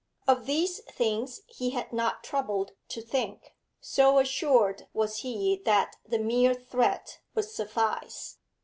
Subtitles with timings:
[0.27, 6.17] Of these things he had not troubled to think, so assured was he that the
[6.17, 8.39] mere threat would suffice.